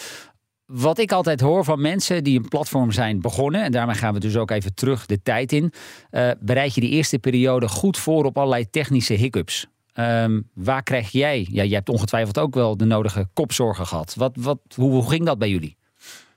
[0.73, 4.21] wat ik altijd hoor van mensen die een platform zijn begonnen, en daarmee gaan we
[4.21, 5.73] dus ook even terug de tijd in,
[6.11, 9.67] uh, bereid je die eerste periode goed voor op allerlei technische hiccups.
[10.01, 14.15] Um, waar krijg jij, ja, jij hebt ongetwijfeld ook wel de nodige kopzorgen gehad.
[14.15, 15.77] Wat, wat, hoe, ging dat bij jullie?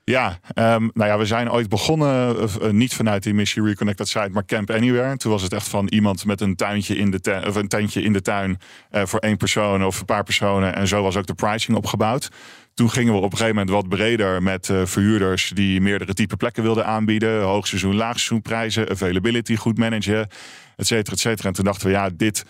[0.04, 4.28] Ja, um, nou ja, we zijn ooit begonnen, uh, niet vanuit die missie Reconnected Site,
[4.32, 5.16] maar Camp Anywhere.
[5.16, 8.02] Toen was het echt van iemand met een tuintje in de tuin, of een tentje
[8.02, 8.58] in de tuin
[8.90, 10.74] uh, voor één persoon of een paar personen.
[10.74, 12.28] En zo was ook de pricing opgebouwd.
[12.74, 16.62] Toen gingen we op een gegeven moment wat breder met verhuurders die meerdere type plekken
[16.62, 17.42] wilden aanbieden.
[17.42, 20.28] Hoogseizoen, laagseizoenprijzen, availability goed managen,
[20.76, 21.48] et cetera, et cetera.
[21.48, 22.44] En toen dachten we, ja, dit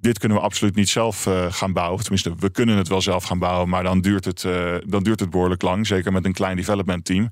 [0.00, 2.00] dit kunnen we absoluut niet zelf uh, gaan bouwen.
[2.00, 5.20] Tenminste, we kunnen het wel zelf gaan bouwen, maar dan duurt het, uh, dan duurt
[5.20, 5.86] het behoorlijk lang.
[5.86, 7.30] Zeker met een klein development team.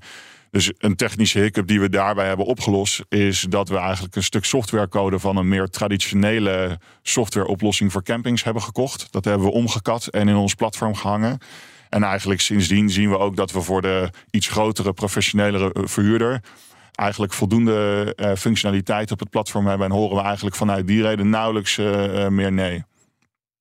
[0.51, 4.45] Dus een technische hiccup die we daarbij hebben opgelost, is dat we eigenlijk een stuk
[4.45, 9.07] softwarecode van een meer traditionele softwareoplossing voor campings hebben gekocht.
[9.11, 11.37] Dat hebben we omgekat en in ons platform gehangen.
[11.89, 16.41] En eigenlijk sindsdien zien we ook dat we voor de iets grotere, professionelere eh, verhuurder
[16.95, 19.87] eigenlijk voldoende uh, functionaliteit op het platform hebben.
[19.87, 22.83] En horen we eigenlijk vanuit die reden nauwelijks uh, meer nee.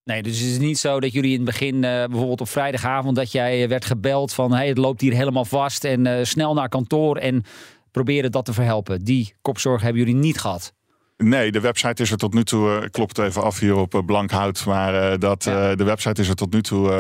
[0.05, 3.33] Nee, dus het is niet zo dat jullie in het begin, bijvoorbeeld op vrijdagavond, dat
[3.33, 7.43] jij werd gebeld van hey, het loopt hier helemaal vast en snel naar kantoor en
[7.91, 9.05] proberen dat te verhelpen.
[9.05, 10.73] Die kopzorg hebben jullie niet gehad.
[11.17, 14.01] Nee, de website is er tot nu toe, uh, klopt even af hier op uh,
[14.07, 15.75] blank hout, maar uh, dat, ja.
[15.75, 16.91] de website is er tot nu toe,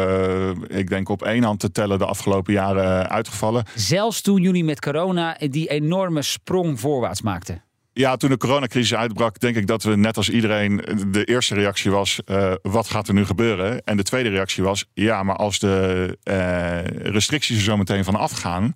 [0.69, 3.65] ik denk op één hand te tellen, de afgelopen jaren uitgevallen.
[3.75, 7.63] Zelfs toen jullie met corona die enorme sprong voorwaarts maakten.
[7.97, 10.77] Ja, toen de coronacrisis uitbrak, denk ik dat we net als iedereen.
[11.11, 13.85] De eerste reactie was: uh, wat gaat er nu gebeuren?
[13.85, 18.15] En de tweede reactie was: ja, maar als de uh, restricties er zo meteen van
[18.15, 18.75] afgaan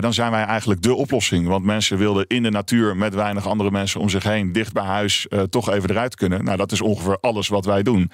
[0.00, 1.46] dan zijn wij eigenlijk de oplossing.
[1.46, 4.84] Want mensen wilden in de natuur met weinig andere mensen om zich heen, dicht bij
[4.84, 6.44] huis, uh, toch even eruit kunnen.
[6.44, 8.10] Nou, dat is ongeveer alles wat wij doen.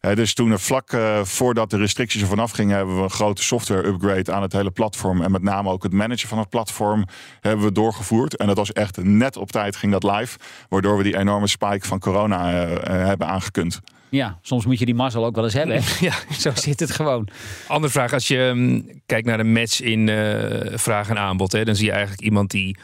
[0.00, 3.86] dus toen vlak uh, voordat de restricties er vanaf gingen, hebben we een grote software
[3.86, 5.22] upgrade aan het hele platform.
[5.22, 7.04] En met name ook het managen van het platform
[7.40, 8.36] hebben we doorgevoerd.
[8.36, 10.38] En dat was echt net op tijd ging dat live.
[10.68, 12.50] Waardoor we die enorme spike van corona
[12.88, 13.80] hebben aangekund.
[14.08, 15.82] Ja, soms moet je die mazzel ook wel eens hebben.
[16.08, 17.28] ja, zo zit het gewoon.
[17.66, 21.64] Andere vraag, als je um, kijkt naar de match in uh, vraag en aanbod, hè,
[21.64, 22.76] dan zie je eigenlijk iemand die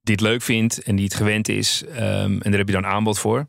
[0.00, 1.84] dit leuk vindt en die het gewend is.
[1.88, 3.46] Um, en daar heb je dan aanbod voor.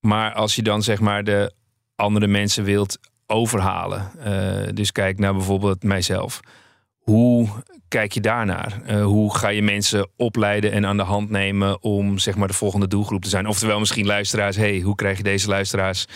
[0.00, 1.52] Maar als je dan zeg maar de
[1.96, 6.40] andere mensen wilt overhalen, uh, dus kijk naar bijvoorbeeld mijzelf.
[7.00, 7.48] Hoe
[7.88, 8.80] kijk je daarnaar?
[8.88, 12.54] Uh, hoe ga je mensen opleiden en aan de hand nemen om zeg maar de
[12.54, 13.46] volgende doelgroep te zijn?
[13.46, 16.06] Oftewel misschien luisteraars, hey, hoe krijg je deze luisteraars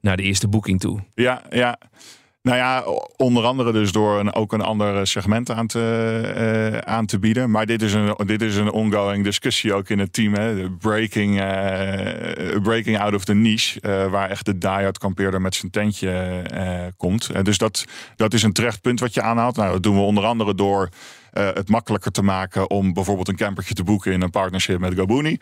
[0.00, 1.00] naar de eerste boeking toe?
[1.14, 1.78] Ja, ja.
[2.42, 2.84] Nou ja,
[3.16, 7.50] onder andere dus door ook een ander segment aan te, uh, aan te bieden.
[7.50, 10.34] Maar dit is, een, dit is een ongoing discussie ook in het team.
[10.34, 10.70] Hè.
[10.70, 13.80] Breaking, uh, breaking out of the niche.
[14.10, 16.42] Waar echt de diehard kampeerder met zijn tentje
[16.96, 17.44] komt.
[17.44, 17.84] dus dat,
[18.16, 19.56] dat is een terecht punt wat je aanhaalt.
[19.56, 20.88] Nou, dat doen we onder andere door
[21.32, 24.94] uh, het makkelijker te maken om bijvoorbeeld een campertje te boeken in een partnership met
[24.94, 25.38] Gabuni.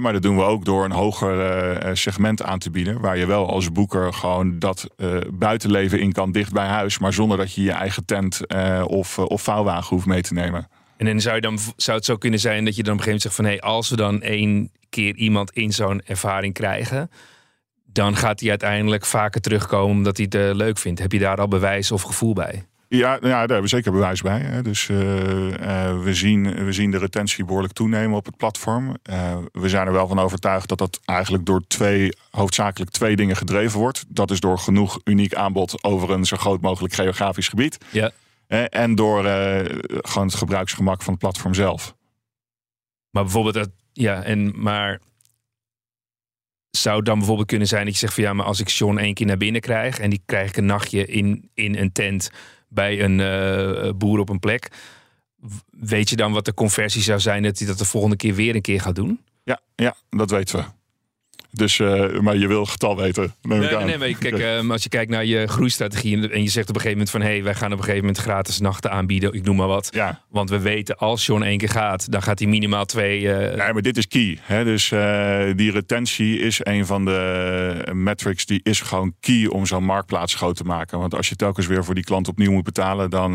[0.00, 3.00] Maar dat doen we ook door een hoger uh, segment aan te bieden.
[3.00, 4.88] Waar je wel als boeker gewoon dat
[5.30, 6.98] buitenleven in kan dicht bij huis.
[6.98, 8.40] Maar zonder dat je je eigen tent
[8.86, 10.68] of, of vouwwagen hoeft mee te nemen.
[10.96, 13.04] En dan zou, je dan zou het zo kunnen zijn dat je dan op een
[13.04, 16.54] gegeven moment zegt van hé, hey, als we dan één keer iemand in zo'n ervaring
[16.54, 17.10] krijgen
[17.96, 21.00] dan gaat hij uiteindelijk vaker terugkomen omdat hij het leuk vindt.
[21.00, 22.64] Heb je daar al bewijs of gevoel bij?
[22.88, 24.40] Ja, nou ja, daar hebben we zeker bewijs bij.
[24.40, 24.62] Hè.
[24.62, 28.96] Dus uh, uh, we, zien, we zien de retentie behoorlijk toenemen op het platform.
[29.10, 33.36] Uh, we zijn er wel van overtuigd dat dat eigenlijk door twee, hoofdzakelijk twee dingen
[33.36, 34.04] gedreven wordt.
[34.08, 37.78] Dat is door genoeg uniek aanbod over een zo groot mogelijk geografisch gebied.
[37.90, 38.10] Ja.
[38.68, 39.24] En door
[39.88, 41.94] gewoon het gebruiksgemak van het platform zelf.
[43.10, 45.00] Maar bijvoorbeeld, ja, en maar
[46.70, 49.14] zou dan bijvoorbeeld kunnen zijn dat je zegt van ja, maar als ik Sean één
[49.14, 52.30] keer naar binnen krijg en die krijg ik een nachtje in, in een tent
[52.68, 54.68] bij een uh, boer op een plek.
[55.70, 58.54] Weet je dan wat de conversie zou zijn dat hij dat de volgende keer weer
[58.54, 59.20] een keer gaat doen?
[59.44, 60.64] Ja, ja dat weten we.
[61.56, 63.34] Dus, uh, maar je wil getal weten.
[63.42, 66.68] Nee, nee, nee, maar kijk, uh, als je kijkt naar je groeistrategie en je zegt
[66.68, 68.90] op een gegeven moment van hé, hey, wij gaan op een gegeven moment gratis nachten
[68.90, 69.88] aanbieden, ik noem maar wat.
[69.92, 70.22] Ja.
[70.30, 73.20] Want we weten als John één keer gaat, dan gaat hij minimaal twee.
[73.20, 73.36] Uh...
[73.36, 74.38] Nee, maar dit is key.
[74.40, 74.64] Hè?
[74.64, 74.88] Dus
[75.56, 80.56] die retentie is een van de metrics die is gewoon key om zo'n marktplaats groot
[80.56, 80.98] te maken.
[80.98, 83.32] Want als je telkens weer voor die klant opnieuw moet betalen, dan,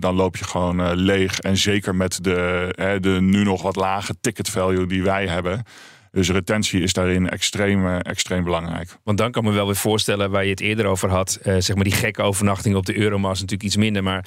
[0.00, 1.38] dan loop je gewoon leeg.
[1.38, 5.64] En zeker met de, de nu nog wat lage ticket value die wij hebben.
[6.12, 8.96] Dus retentie is daarin extreem, eh, extreem belangrijk.
[9.04, 11.38] Want dan kan me wel weer voorstellen waar je het eerder over had.
[11.46, 14.02] Uh, zeg maar die gekke overnachting op de Euromars natuurlijk iets minder.
[14.02, 14.24] Maar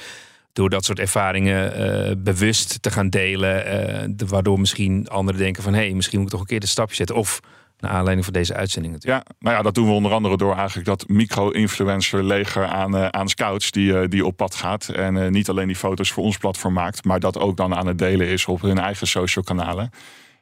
[0.53, 4.17] door dat soort ervaringen uh, bewust te gaan delen.
[4.17, 5.73] De, waardoor misschien anderen denken van...
[5.73, 7.15] hé, hey, misschien moet ik toch een keer de stapje zetten.
[7.15, 7.39] Of
[7.79, 9.27] naar aanleiding van deze uitzending natuurlijk.
[9.27, 13.29] Ja, nou ja, dat doen we onder andere door eigenlijk dat micro-influencer leger aan, aan
[13.29, 14.87] scouts die, die op pad gaat.
[14.87, 17.97] En niet alleen die foto's voor ons platform maakt, maar dat ook dan aan het
[17.97, 19.91] delen is op hun eigen social kanalen.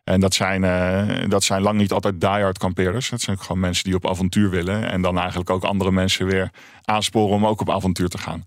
[0.04, 3.10] En dat zijn, uh, dat zijn lang niet altijd diehard kampeerders.
[3.10, 4.89] Dat zijn gewoon mensen die op avontuur willen.
[4.89, 6.50] En dan eigenlijk ook andere mensen weer
[6.84, 8.44] aansporen om ook op avontuur te gaan.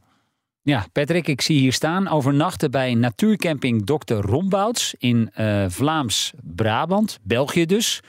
[0.63, 4.15] Ja, Patrick, ik zie hier staan overnachten bij natuurcamping Dr.
[4.15, 8.03] Rombouts in uh, Vlaams-Brabant, België dus.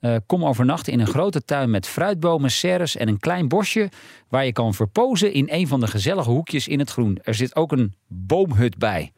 [0.00, 3.90] Uh, kom overnachten in een grote tuin met fruitbomen, serres en een klein bosje
[4.28, 7.18] waar je kan verpozen in een van de gezellige hoekjes in het groen.
[7.22, 9.12] Er zit ook een boomhut bij.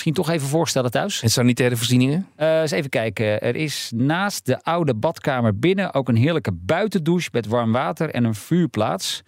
[0.00, 1.22] Misschien toch even voorstellen thuis.
[1.22, 2.26] En sanitaire voorzieningen?
[2.38, 3.40] Uh, eens even kijken.
[3.40, 8.24] Er is naast de oude badkamer binnen ook een heerlijke buitendouche met warm water en
[8.24, 9.22] een vuurplaats.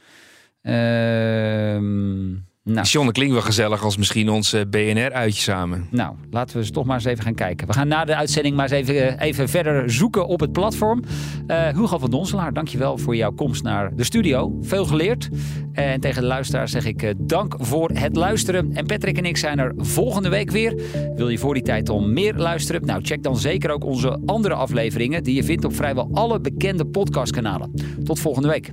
[0.63, 2.87] Ehm nou.
[2.87, 5.87] John, klinkt wel gezellig als misschien ons BNR-uitje samen.
[5.91, 7.67] Nou, laten we eens toch maar eens even gaan kijken.
[7.67, 11.03] We gaan na de uitzending maar eens even, eh, even verder zoeken op het platform.
[11.47, 14.59] Uh, Hugo van Donselaar, dankjewel voor jouw komst naar de studio.
[14.61, 15.29] Veel geleerd.
[15.73, 18.71] En tegen de luisteraar zeg ik uh, dank voor het luisteren.
[18.73, 20.75] En Patrick en ik zijn er volgende week weer.
[21.15, 22.87] Wil je voor die tijd al meer luisteren?
[22.87, 25.23] Nou, check dan zeker ook onze andere afleveringen...
[25.23, 27.75] die je vindt op vrijwel alle bekende podcastkanalen.
[28.05, 28.73] Tot volgende week.